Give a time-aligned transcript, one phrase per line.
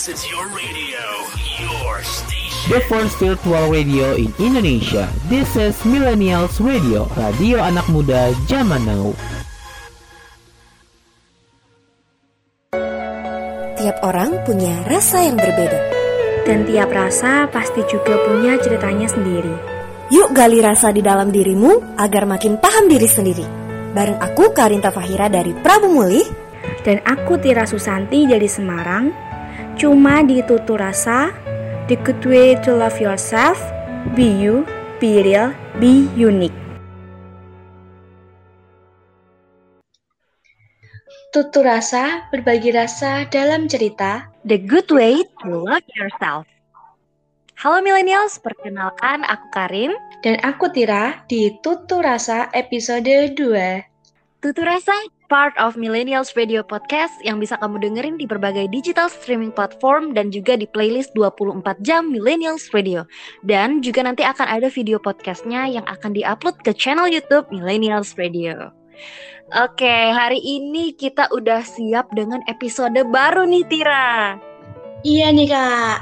[0.00, 1.04] This is your radio,
[1.60, 2.72] your station.
[2.72, 5.12] The first virtual radio in Indonesia.
[5.28, 9.12] This is Millennials Radio, radio anak muda zaman now.
[13.76, 15.80] Tiap orang punya rasa yang berbeda.
[16.48, 19.52] Dan tiap rasa pasti juga punya ceritanya sendiri.
[20.08, 23.44] Yuk gali rasa di dalam dirimu agar makin paham diri sendiri.
[23.92, 26.24] Bareng aku Karinta Fahira dari Prabu Muli
[26.80, 29.29] Dan aku Tira Susanti dari Semarang.
[29.80, 31.32] Cuma di Tutur Rasa,
[31.88, 33.56] the good way to love yourself,
[34.12, 34.68] be you,
[35.00, 36.52] be real, be unique.
[41.32, 44.28] Tutur rasa, berbagi rasa dalam cerita.
[44.44, 46.44] The good way to love yourself.
[47.56, 49.96] Halo millennials, perkenalkan aku Karin.
[50.20, 54.44] Dan aku Tira di Tutur Rasa episode 2.
[54.44, 54.92] Tutur Rasa,
[55.30, 60.34] part of Millennials Radio Podcast yang bisa kamu dengerin di berbagai digital streaming platform dan
[60.34, 63.06] juga di playlist 24 jam Millennials Radio.
[63.46, 68.74] Dan juga nanti akan ada video podcastnya yang akan diupload ke channel YouTube Millennials Radio.
[69.54, 74.36] Oke, hari ini kita udah siap dengan episode baru nih Tira.
[75.06, 75.98] Iya nih kak.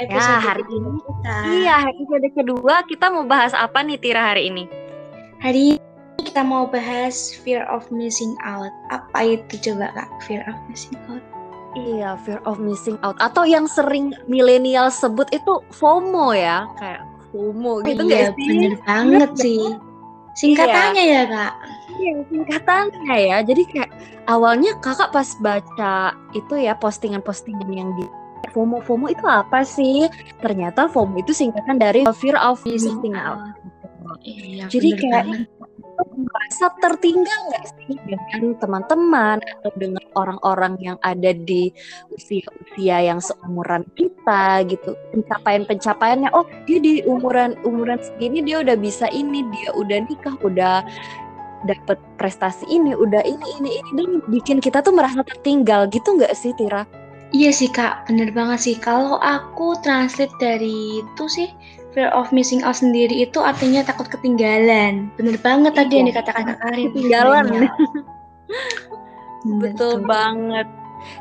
[0.00, 0.90] Episode ya, hari ini.
[1.02, 1.34] kita.
[1.50, 4.64] Iya, episode kedua kita mau bahas apa nih Tira hari ini?
[5.40, 5.79] Hari ini
[6.22, 8.72] kita mau bahas fear of missing out.
[8.92, 10.08] Apa itu coba kak?
[10.28, 11.22] Fear of missing out.
[11.78, 17.86] Iya, fear of missing out atau yang sering milenial sebut itu FOMO ya, kayak FOMO
[17.86, 18.46] gitu iya, nggak sih?
[18.50, 19.62] bener banget Bener sih.
[20.34, 21.52] Singkatannya ya kak.
[21.94, 23.36] Iya, singkatannya ya.
[23.46, 23.90] Jadi kayak
[24.26, 25.94] awalnya kakak pas baca
[26.34, 28.06] itu ya postingan-postingan yang di
[28.50, 30.10] FOMO FOMO itu apa sih?
[30.42, 33.54] Ternyata FOMO itu singkatan dari fear of missing out.
[34.26, 35.59] Iya, Jadi kayak banget.
[36.30, 41.74] Merasa tertinggal nggak sih dengan teman-teman atau dengan orang-orang yang ada di
[42.14, 49.10] usia-usia yang seumuran kita gitu pencapaian-pencapaiannya oh dia di umuran umuran segini dia udah bisa
[49.10, 50.86] ini dia udah nikah udah
[51.68, 56.32] dapat prestasi ini udah ini ini ini dan bikin kita tuh merasa tertinggal gitu nggak
[56.32, 56.88] sih Tira?
[57.30, 58.76] Iya sih kak, bener banget sih.
[58.82, 61.46] Kalau aku translate dari itu sih,
[61.90, 65.10] fear of missing out sendiri itu artinya takut ketinggalan.
[65.18, 66.86] Bener banget tadi yang Iya, dikatakan kak Karin.
[66.94, 67.44] ketinggalan.
[69.62, 70.66] Betul banget.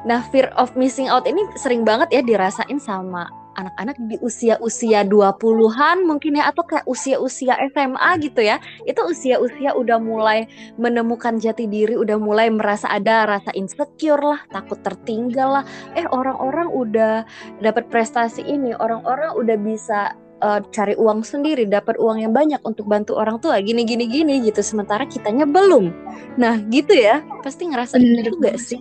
[0.04, 6.08] Nah, fear of missing out ini sering banget ya dirasain sama anak-anak di usia-usia 20-an
[6.08, 8.60] mungkin ya atau kayak usia-usia SMA gitu ya.
[8.88, 10.48] Itu usia-usia udah mulai
[10.80, 15.66] menemukan jati diri, udah mulai merasa ada rasa insecure lah, takut tertinggal lah.
[15.96, 17.28] Eh, orang-orang udah
[17.60, 22.88] dapat prestasi ini, orang-orang udah bisa eh, cari uang sendiri, dapat uang yang banyak untuk
[22.88, 24.64] bantu orang tua, gini gini gini gitu.
[24.64, 25.92] Sementara kitanya belum.
[26.40, 27.22] Nah, gitu ya.
[27.44, 28.80] Pasti ngerasa Bener gitu gak sih?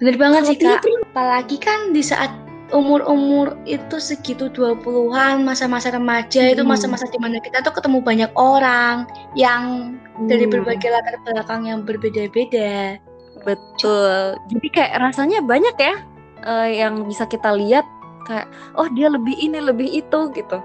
[0.00, 0.80] Bener banget sih kak.
[1.12, 2.32] Apalagi kan di saat
[2.70, 6.70] umur-umur itu segitu 20-an, masa-masa remaja itu Hmm.
[6.70, 9.94] masa-masa di mana kita tuh ketemu banyak orang yang
[10.30, 10.54] dari Hmm.
[10.54, 12.96] berbagai latar belakang yang berbeda-beda.
[13.42, 14.38] Betul.
[14.54, 15.94] Jadi kayak rasanya banyak ya
[16.40, 17.84] eh, yang bisa kita lihat
[18.26, 20.58] kayak oh dia lebih ini lebih itu gitu.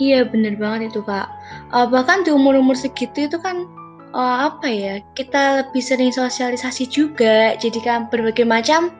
[0.00, 1.30] Iya bener banget itu kak.
[1.70, 3.66] Eh, bahkan di umur-umur segitu itu kan
[4.14, 7.54] eh, apa ya kita lebih sering sosialisasi juga.
[7.58, 8.90] Jadi kan berbagai macam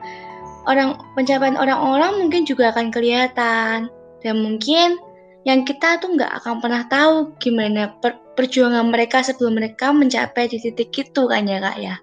[0.65, 3.91] orang pencapaian orang-orang mungkin juga akan kelihatan
[4.23, 4.97] dan mungkin
[5.45, 10.57] yang kita tuh nggak akan pernah tahu gimana per- perjuangan mereka sebelum mereka mencapai di
[10.57, 11.95] titik itu kan ya kak ya.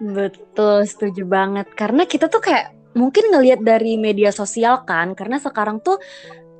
[0.00, 1.68] Betul, setuju banget.
[1.76, 5.98] Karena kita tuh kayak mungkin ngelihat dari media sosial kan, karena sekarang tuh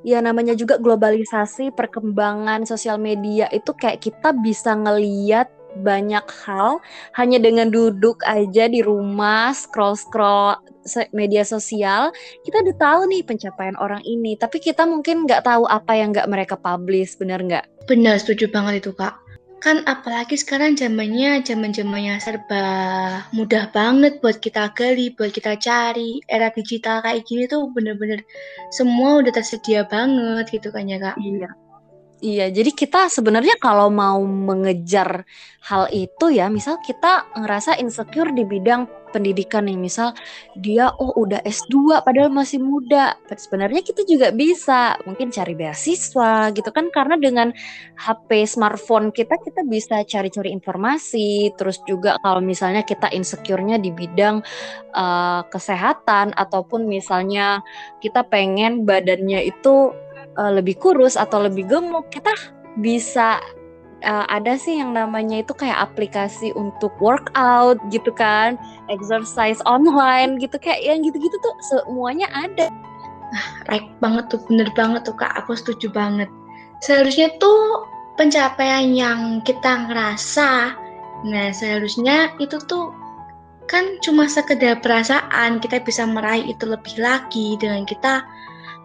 [0.01, 6.83] ya namanya juga globalisasi, perkembangan sosial media itu kayak kita bisa ngeliat banyak hal
[7.15, 12.11] hanya dengan duduk aja di rumah scroll-scroll se- media sosial
[12.43, 16.27] kita udah tahu nih pencapaian orang ini tapi kita mungkin nggak tahu apa yang nggak
[16.27, 19.17] mereka publish bener nggak Benar, setuju banget itu kak.
[19.61, 22.65] Kan apalagi sekarang zamannya zaman zamannya serba
[23.29, 26.17] mudah banget buat kita gali, buat kita cari.
[26.25, 28.25] Era digital kayak gini tuh bener-bener
[28.73, 31.13] semua udah tersedia banget gitu kan ya kak.
[31.21, 31.53] Iya.
[32.21, 35.25] Iya, jadi kita sebenarnya kalau mau mengejar
[35.65, 40.13] hal itu ya, misal kita ngerasa insecure di bidang pendidikan nih, misal
[40.53, 43.17] dia oh udah S2 padahal masih muda.
[43.25, 47.49] Sebenarnya kita juga bisa mungkin cari beasiswa gitu kan karena dengan
[47.97, 54.45] HP smartphone kita kita bisa cari-cari informasi, terus juga kalau misalnya kita insecure-nya di bidang
[54.93, 57.65] eh, kesehatan ataupun misalnya
[57.97, 59.89] kita pengen badannya itu
[60.37, 62.31] uh, lebih kurus atau lebih gemuk, kita
[62.79, 63.39] bisa
[64.05, 68.55] uh, ada sih yang namanya itu kayak aplikasi untuk workout gitu kan,
[68.91, 72.67] exercise online gitu kayak yang gitu-gitu tuh semuanya ada.
[73.71, 76.27] Right banget tuh, bener banget tuh kak, aku setuju banget.
[76.83, 77.87] Seharusnya tuh
[78.19, 80.75] pencapaian yang kita ngerasa,
[81.23, 82.91] nah seharusnya itu tuh
[83.71, 88.19] kan cuma sekedar perasaan, kita bisa meraih itu lebih lagi dengan kita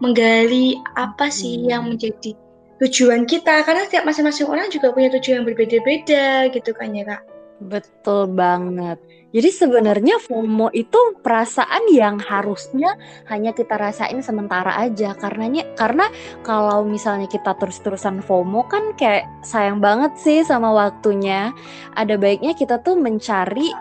[0.01, 2.37] menggali apa sih yang menjadi
[2.83, 3.65] tujuan kita.
[3.65, 7.23] Karena setiap masing-masing orang juga punya tujuan yang berbeda-beda gitu kan ya kak?
[7.57, 9.01] Betul banget.
[9.33, 12.97] Jadi sebenarnya FOMO itu perasaan yang harusnya
[13.29, 15.17] hanya kita rasain sementara aja.
[15.17, 16.09] Karenanya karena
[16.41, 21.53] kalau misalnya kita terus-terusan FOMO kan kayak sayang banget sih sama waktunya.
[21.97, 23.73] Ada baiknya kita tuh mencari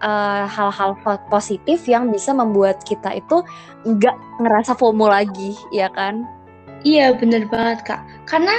[0.00, 3.44] eh, hal-hal uh, positif yang bisa membuat kita itu
[3.84, 6.24] nggak ngerasa FOMO lagi ya kan
[6.86, 8.00] Iya bener banget kak.
[8.24, 8.56] Karena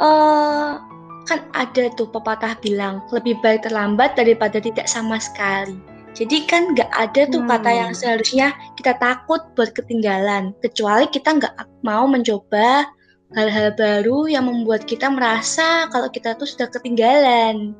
[0.00, 0.76] uh,
[1.24, 5.76] kan ada tuh pepatah bilang lebih baik terlambat daripada tidak sama sekali.
[6.12, 7.48] Jadi kan nggak ada tuh hmm.
[7.48, 10.52] kata yang seharusnya kita takut buat ketinggalan.
[10.60, 12.84] Kecuali kita nggak mau mencoba
[13.32, 17.72] hal-hal baru yang membuat kita merasa kalau kita tuh sudah ketinggalan.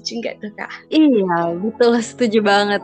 [0.00, 0.70] Setuju nggak tuh kak?
[0.88, 2.82] Iya betul setuju banget.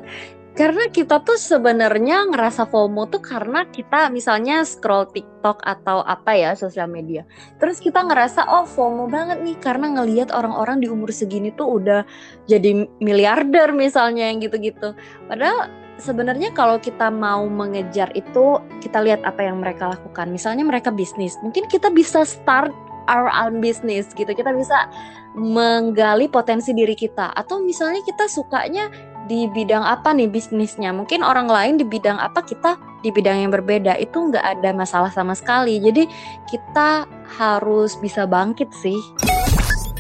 [0.57, 6.53] Karena kita tuh sebenarnya ngerasa FOMO tuh karena kita misalnya scroll TikTok atau apa ya
[6.57, 7.29] sosial media.
[7.61, 12.09] Terus kita ngerasa oh FOMO banget nih karena ngelihat orang-orang di umur segini tuh udah
[12.49, 14.97] jadi miliarder misalnya yang gitu-gitu.
[15.29, 15.69] Padahal
[16.01, 20.33] sebenarnya kalau kita mau mengejar itu kita lihat apa yang mereka lakukan.
[20.33, 22.73] Misalnya mereka bisnis, mungkin kita bisa start
[23.07, 24.29] our own business gitu.
[24.31, 24.91] Kita bisa
[25.37, 27.33] menggali potensi diri kita.
[27.35, 28.89] Atau misalnya kita sukanya
[29.27, 30.95] di bidang apa nih bisnisnya?
[30.95, 33.99] Mungkin orang lain di bidang apa kita di bidang yang berbeda.
[33.99, 35.79] Itu nggak ada masalah sama sekali.
[35.83, 36.09] Jadi
[36.49, 37.07] kita
[37.37, 38.99] harus bisa bangkit sih.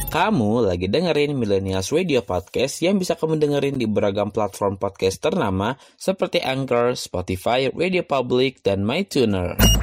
[0.06, 5.76] Kamu lagi dengerin Millennials Radio Podcast yang bisa kamu dengerin di beragam platform podcast ternama
[6.00, 9.75] seperti Anchor, Spotify, Radio Public, dan MyTuner.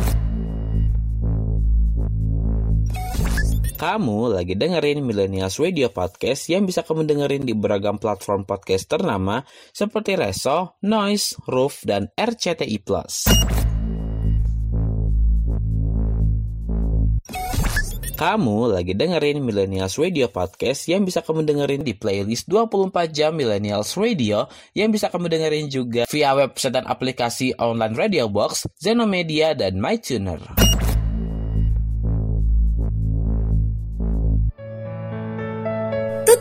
[3.73, 9.41] Kamu lagi dengerin Millennials Radio Podcast yang bisa kamu dengerin di beragam platform podcast ternama
[9.73, 12.77] seperti Reso, Noise, Roof, dan RCTI+.
[18.13, 23.97] Kamu lagi dengerin Millennials Radio Podcast yang bisa kamu dengerin di playlist 24 jam Millennials
[23.97, 24.45] Radio
[24.77, 30.62] yang bisa kamu dengerin juga via website dan aplikasi online Radio Box, Zenomedia, dan MyTuner.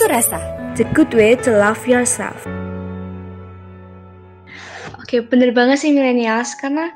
[0.02, 0.42] Tutur rasa.
[0.74, 2.42] The good way to love yourself.
[4.98, 6.90] Oke, bener banget sih millennials karena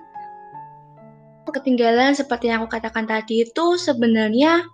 [1.47, 4.67] ketinggalan seperti yang aku katakan tadi itu sebenarnya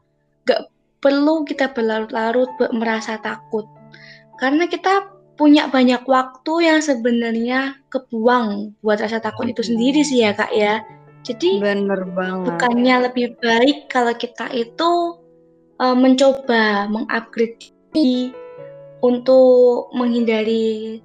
[0.48, 0.64] gak
[1.04, 3.68] perlu kita berlarut-larut merasa takut
[4.40, 10.32] karena kita punya banyak waktu yang sebenarnya kebuang buat rasa takut itu sendiri sih ya
[10.32, 10.80] kak ya
[11.20, 15.20] jadi bener banget bukannya lebih baik kalau kita itu
[15.84, 17.81] uh, mencoba mengupgrade
[19.02, 20.98] untuk menghindari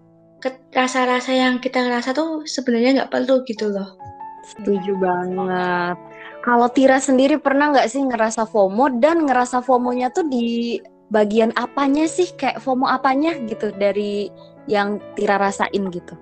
[0.72, 3.98] rasa-rasa yang kita ngerasa tuh sebenarnya nggak perlu gitu loh.
[4.48, 5.98] Setuju banget.
[6.46, 10.80] Kalau Tira sendiri pernah nggak sih ngerasa FOMO dan ngerasa FOMO-nya tuh di
[11.12, 14.32] bagian apanya sih kayak FOMO apanya gitu dari
[14.72, 16.16] yang Tira rasain gitu?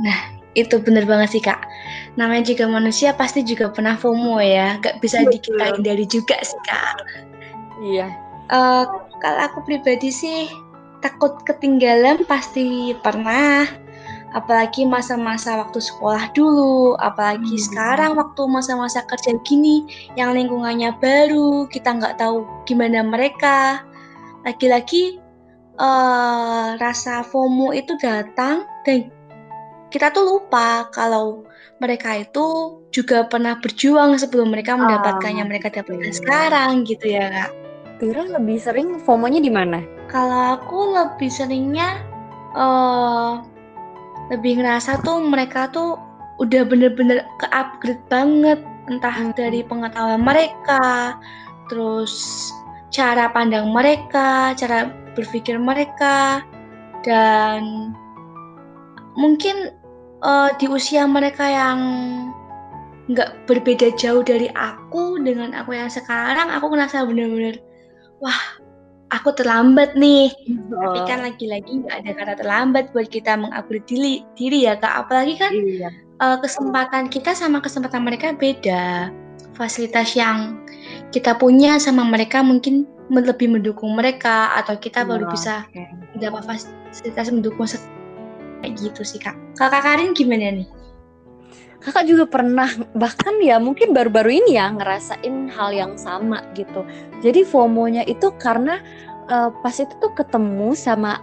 [0.00, 1.60] Nah itu bener banget sih kak.
[2.16, 6.60] Namanya juga manusia pasti juga pernah FOMO ya, nggak bisa di kita hindari juga sih
[6.64, 6.96] kak.
[7.84, 8.29] Iya.
[8.50, 8.84] Uh,
[9.22, 10.50] kalau aku pribadi sih
[11.00, 13.66] takut ketinggalan pasti pernah.
[14.30, 17.64] Apalagi masa-masa waktu sekolah dulu, apalagi hmm.
[17.66, 23.82] sekarang waktu masa-masa kerja gini, yang lingkungannya baru, kita nggak tahu gimana mereka.
[24.46, 25.18] Lagi-lagi
[25.82, 29.10] uh, rasa FOMO itu datang dan
[29.90, 31.42] kita tuh lupa kalau
[31.82, 37.59] mereka itu juga pernah berjuang sebelum mereka mendapatkannya ah, mereka dapatkan sekarang gitu ya kak.
[38.00, 39.84] Tira lebih sering FOMO-nya di mana?
[40.08, 42.00] Kalau aku lebih seringnya
[42.56, 43.44] uh,
[44.32, 46.00] lebih ngerasa tuh mereka tuh
[46.40, 48.56] udah bener-bener ke-upgrade banget
[48.88, 49.36] entah hmm.
[49.36, 51.20] dari pengetahuan mereka,
[51.68, 52.48] terus
[52.88, 56.40] cara pandang mereka, cara berpikir mereka,
[57.04, 57.92] dan
[59.12, 59.76] mungkin
[60.24, 61.78] uh, di usia mereka yang
[63.12, 67.60] nggak berbeda jauh dari aku dengan aku yang sekarang, aku ngerasa bener-bener
[68.20, 68.40] wah
[69.10, 70.30] aku terlambat nih.
[70.70, 70.80] Oh.
[70.80, 75.06] Tapi kan lagi-lagi nggak ada kata terlambat buat kita mengupgrade diri, diri ya kak.
[75.06, 75.90] Apalagi kan iya.
[76.22, 79.10] uh, kesempatan kita sama kesempatan mereka beda.
[79.58, 80.62] Fasilitas yang
[81.10, 86.22] kita punya sama mereka mungkin lebih mendukung mereka atau kita baru Wah, bisa oke.
[86.22, 87.66] dapat fasilitas mendukung
[88.62, 89.34] kayak gitu sih kak.
[89.58, 90.68] Kakak Karin gimana nih?
[91.80, 96.84] Kakak juga pernah bahkan ya mungkin baru-baru ini ya ngerasain hal yang sama gitu.
[97.24, 98.78] Jadi FOMO-nya itu karena
[99.28, 101.20] eh, pas itu tuh ketemu sama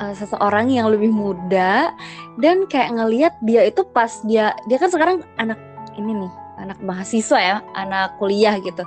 [0.00, 1.92] eh, seseorang yang lebih muda
[2.40, 5.60] dan kayak ngelihat dia itu pas dia dia kan sekarang anak
[6.00, 8.84] ini nih anak mahasiswa ya anak kuliah gitu.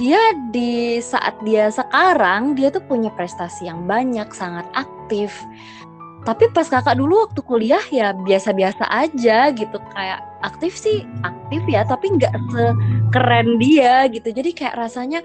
[0.00, 0.20] Dia
[0.52, 5.36] di saat dia sekarang dia tuh punya prestasi yang banyak sangat aktif
[6.24, 11.84] tapi pas kakak dulu waktu kuliah ya biasa-biasa aja gitu kayak aktif sih aktif ya
[11.84, 14.32] tapi nggak sekeren dia gitu.
[14.32, 15.20] Jadi kayak rasanya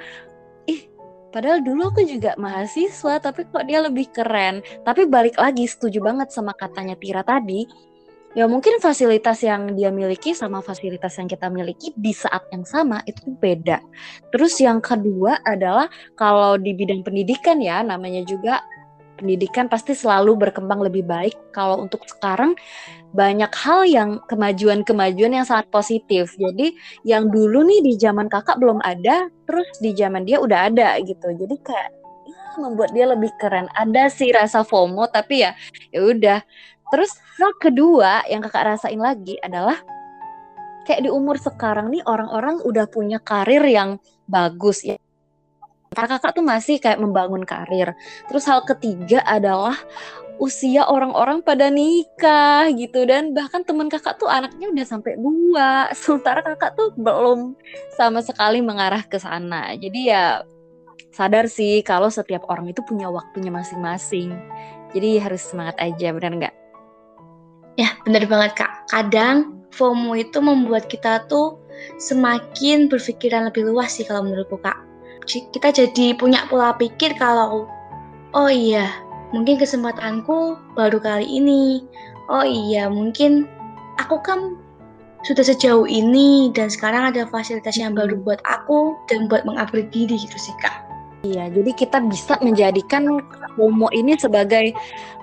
[0.68, 0.92] ih
[1.32, 4.60] padahal dulu aku juga mahasiswa tapi kok dia lebih keren.
[4.84, 7.64] Tapi balik lagi setuju banget sama katanya Tira tadi.
[8.38, 13.02] Ya mungkin fasilitas yang dia miliki sama fasilitas yang kita miliki di saat yang sama
[13.10, 13.82] itu beda.
[14.30, 18.62] Terus yang kedua adalah kalau di bidang pendidikan ya namanya juga
[19.20, 21.36] pendidikan pasti selalu berkembang lebih baik.
[21.52, 22.56] Kalau untuk sekarang
[23.12, 26.32] banyak hal yang kemajuan-kemajuan yang sangat positif.
[26.40, 26.74] Jadi
[27.04, 31.28] yang dulu nih di zaman kakak belum ada, terus di zaman dia udah ada gitu.
[31.36, 31.90] Jadi kayak
[32.26, 33.68] ya, membuat dia lebih keren.
[33.76, 35.52] Ada sih rasa FOMO tapi ya
[35.92, 36.40] ya udah.
[36.90, 39.78] Terus hal kedua yang kakak rasain lagi adalah
[40.90, 44.98] kayak di umur sekarang nih orang-orang udah punya karir yang bagus ya.
[45.90, 47.98] Karena kakak tuh masih kayak membangun karir.
[48.30, 49.76] Terus hal ketiga adalah
[50.40, 56.40] usia orang-orang pada nikah gitu dan bahkan teman kakak tuh anaknya udah sampai dua sementara
[56.40, 57.60] kakak tuh belum
[58.00, 60.24] sama sekali mengarah ke sana jadi ya
[61.12, 64.32] sadar sih kalau setiap orang itu punya waktunya masing-masing
[64.96, 66.56] jadi harus semangat aja benar nggak
[67.80, 68.92] Ya bener banget kak.
[68.92, 71.56] Kadang FOMO itu membuat kita tuh
[71.96, 74.76] semakin berpikiran lebih luas sih kalau menurutku kak.
[75.30, 77.70] Kita jadi punya pola pikir kalau
[78.34, 78.90] oh iya
[79.30, 81.86] mungkin kesempatanku baru kali ini.
[82.34, 83.46] Oh iya mungkin
[84.02, 84.58] aku kan
[85.28, 90.16] sudah sejauh ini dan sekarang ada fasilitas yang baru buat aku dan buat mengupgrade diri
[90.16, 90.90] gitu sih kak.
[91.20, 93.20] Iya, jadi kita bisa menjadikan
[93.60, 94.72] FOMO ini sebagai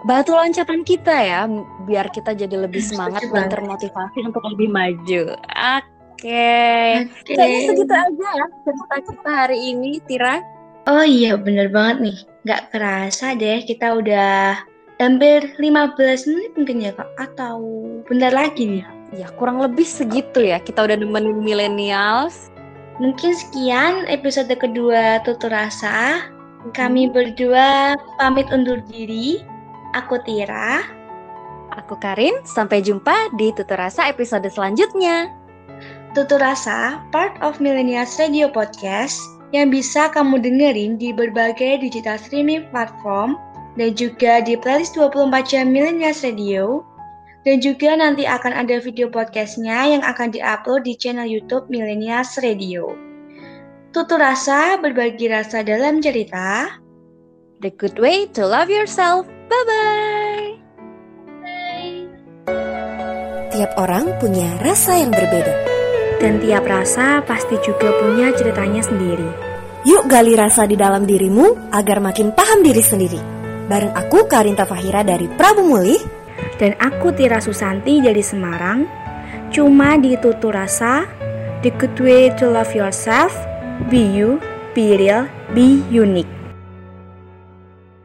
[0.04, 1.48] batu loncatan kita ya,
[1.88, 5.22] biar kita jadi lebih Setuju semangat dan termotivasi untuk lebih maju.
[5.40, 7.04] Oke, Oke.
[7.28, 10.40] kayaknya segitu aja ya cerita kita hari ini, Tira.
[10.88, 12.18] Oh iya bener banget nih.
[12.48, 14.56] Nggak kerasa deh kita udah
[14.96, 15.92] hampir 15
[16.32, 17.10] menit mungkin ya kak.
[17.20, 17.60] Atau
[18.08, 18.84] bentar lagi nih.
[19.12, 20.56] Ya, kurang lebih segitu ya.
[20.56, 22.48] Kita udah nemenin millennials.
[22.96, 26.32] Mungkin sekian episode kedua Tutur Rasa.
[26.72, 29.44] Kami berdua pamit undur diri.
[29.92, 30.80] Aku Tira.
[31.76, 35.28] Aku Karin, sampai jumpa di Tutur Rasa episode selanjutnya.
[36.16, 39.20] Tutur Rasa, part of Millennials Radio Podcast
[39.52, 43.36] yang bisa kamu dengerin di berbagai digital streaming platform
[43.76, 46.80] dan juga di playlist 24 jam Millennials Radio
[47.44, 52.96] dan juga nanti akan ada video podcastnya yang akan diupload di channel YouTube Millennials Radio.
[53.92, 56.80] Tutur rasa berbagi rasa dalam cerita.
[57.60, 59.28] The good way to love yourself.
[59.52, 60.48] Bye-bye.
[63.52, 65.75] Tiap orang punya rasa yang berbeda.
[66.16, 69.28] Dan tiap rasa pasti juga punya ceritanya sendiri.
[69.86, 73.20] Yuk gali rasa di dalam dirimu agar makin paham diri sendiri.
[73.70, 76.00] Bareng aku Karinta Fahira dari Prabu Mulih.
[76.56, 78.86] Dan aku Tira Susanti dari Semarang.
[79.52, 81.06] Cuma di Tutur Rasa,
[81.62, 83.30] the good way to love yourself,
[83.92, 84.42] be you,
[84.74, 86.28] be real, be unique.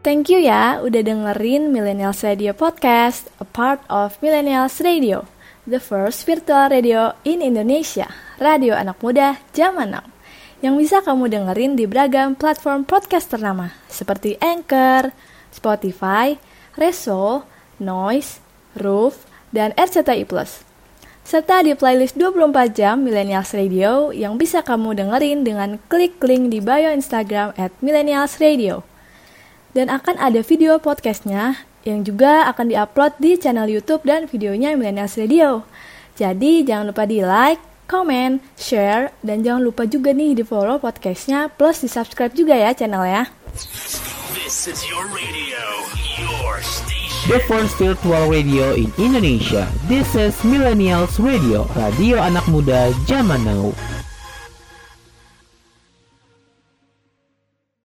[0.01, 5.30] Thank you ya udah dengerin Millennials Radio Podcast, a part of Millennials Radio,
[5.70, 8.10] the first virtual radio in Indonesia,
[8.41, 10.06] radio anak muda zaman now,
[10.65, 15.13] yang bisa kamu dengerin di beragam platform podcast ternama, seperti Anchor,
[15.53, 16.38] Spotify,
[16.74, 17.46] Reso,
[17.77, 18.41] Noise,
[18.74, 20.25] Roof, dan RCTI+.
[21.22, 26.58] Serta di playlist 24 jam Millennials Radio yang bisa kamu dengerin dengan klik link di
[26.58, 28.82] bio Instagram at Millennials Radio.
[29.72, 35.17] Dan akan ada video podcastnya yang juga akan diupload di channel YouTube dan videonya Millennials
[35.17, 35.65] Radio.
[36.17, 41.50] Jadi jangan lupa di like, comment, share, dan jangan lupa juga nih di follow podcastnya
[41.51, 43.27] plus di subscribe juga ya channelnya.
[44.38, 45.63] This is your radio,
[46.19, 47.01] your station.
[47.29, 49.69] The first virtual radio in Indonesia.
[49.85, 53.71] This is Millennials Radio, radio anak muda zaman now.